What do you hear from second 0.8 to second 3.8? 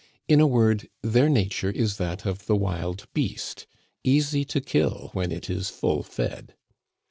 their nature is that of the wild beast